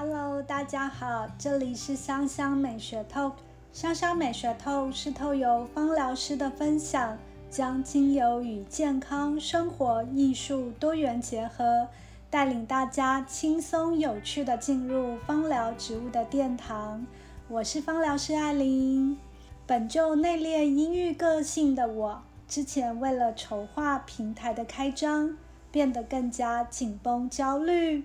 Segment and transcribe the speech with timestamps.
[0.00, 3.32] Hello，大家好，这里是香香美学透。
[3.72, 7.18] 香香美学透是透由芳疗师的分享，
[7.50, 11.88] 将精油与健康、生活、艺术多元结合，
[12.30, 17.04] 带领大家轻松有趣的进入芳疗植物的殿堂。
[17.48, 19.18] 我是芳疗师艾琳。
[19.66, 25.36] 本就内敛、阴郁个性的我，之前为了筹划平台的开张，
[25.72, 28.04] 变得更加紧绷、焦虑，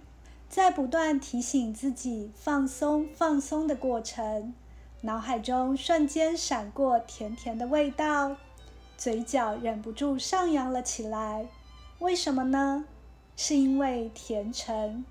[0.53, 4.53] 在不断提醒自己放松、放松的过程，
[5.01, 8.37] 脑海中瞬间闪过甜甜的味道，
[8.95, 11.47] 嘴角忍不住上扬了起来。
[11.97, 12.85] 为什么呢？
[13.35, 15.03] 是因为甜橙，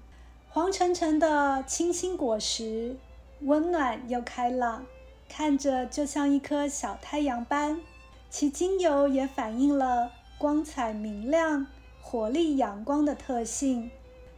[0.49, 2.97] 黄澄澄的清新果实，
[3.41, 4.87] 温暖又开朗。
[5.29, 7.81] 看着就像一颗小太阳般，
[8.31, 11.67] 其精油也反映了光彩明亮、
[12.01, 13.91] 活力阳光的特性，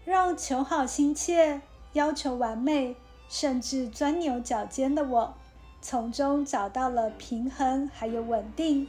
[0.04, 1.62] 让求好心切、
[1.94, 2.96] 要求完美，
[3.28, 5.34] 甚至钻牛角尖的我，
[5.80, 8.86] 从中找到了平衡还有稳定，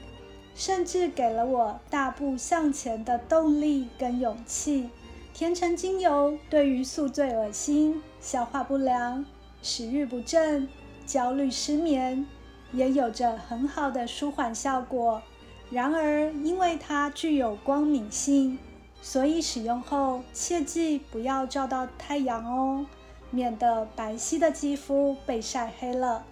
[0.54, 4.89] 甚至给了我大步向前的动力跟勇气。
[5.34, 9.26] 甜橙精油对于宿醉、恶心、消化不良、
[9.61, 10.67] 食欲不振。
[11.06, 12.26] 焦虑、失眠
[12.72, 15.22] 也有着很好的舒缓效果。
[15.70, 18.58] 然而，因为它具有光敏性，
[19.06, 22.88] 所以使用后切记不要照到太阳哦，
[23.30, 26.25] 免得白皙的肌肤被晒黑了。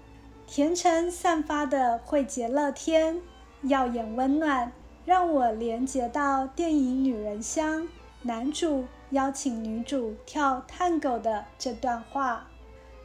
[0.47, 3.21] 甜橙散发的慧洁乐天、
[3.61, 4.71] 耀眼温暖，
[5.05, 7.83] 让我连接到电影《女人香》
[8.23, 12.47] 男主邀请女主跳探戈的这段话。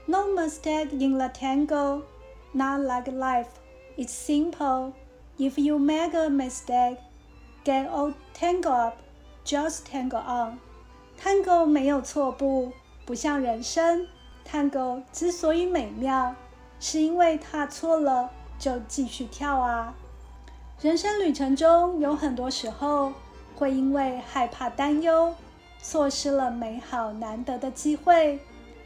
[0.06, 2.04] No mistake in the tango,
[2.52, 3.48] not like life.
[3.98, 4.92] It's simple.
[5.36, 6.96] If you make a mistake,
[7.66, 8.94] get all tangled up,
[9.48, 10.58] just tangle on.
[11.18, 12.70] Tango 没有错步，
[13.06, 14.06] 不像人生。
[14.46, 16.34] Tango 之所以美妙，
[16.78, 19.94] 是因为踏错了就继续跳啊。
[20.82, 23.14] 人生旅程中有很多时候
[23.56, 25.34] 会因为害怕、担忧，
[25.82, 28.38] 错失了美好难得的机会。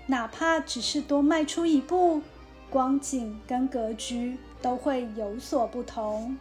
[0.07, 2.23] 哪怕只是多迈出一步，
[2.71, 6.37] 光景跟格局都会有所不同。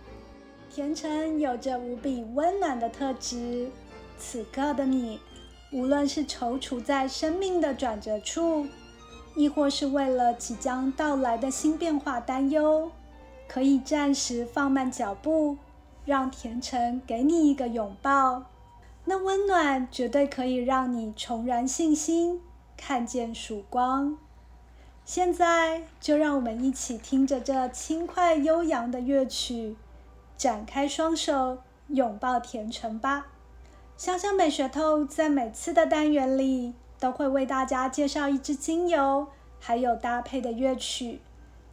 [0.74, 3.70] 甜橙有着无比温暖的特质，
[4.22, 5.20] 此刻的你，
[5.72, 8.68] 无论是踌躇在生命的转折处，
[9.36, 12.92] 亦或是为了即将到来的新变化担忧，
[13.48, 15.58] 可以暂时放慢脚步，
[16.06, 18.44] 让甜橙给你一个拥抱，
[19.06, 22.42] 那温暖绝对可以让你重燃信心。
[22.78, 24.18] 看见曙光，
[25.04, 29.76] 现在就让我们一起听着这轻快悠扬的乐曲，
[30.38, 31.58] 展开双手
[31.88, 33.26] 拥抱甜橙吧。
[34.02, 39.28] 香香美学透在每次的单元里都会为大家介绍一支精油，
[39.60, 41.22] 还有搭配的乐曲，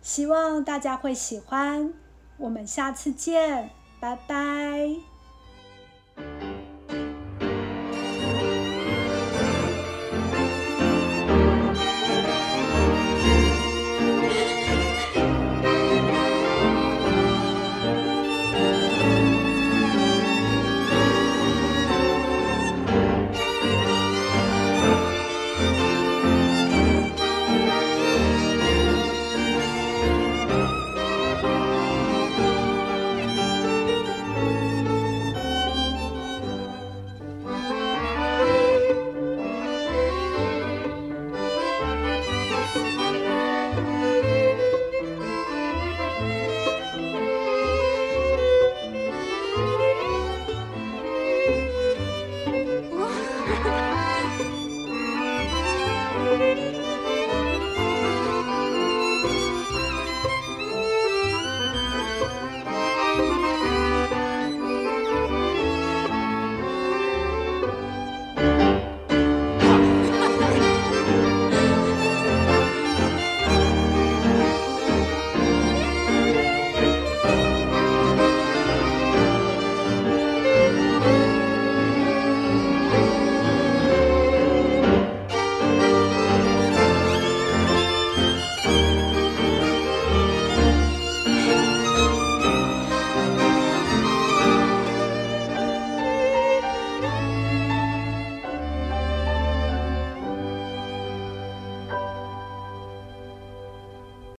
[0.03, 1.94] 希望大家会喜欢。
[2.37, 4.91] 我们下次见，拜拜。